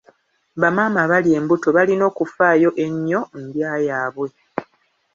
[0.61, 4.27] Bamaama abali embuto balina okufaayo ennyo ndya yaabwe.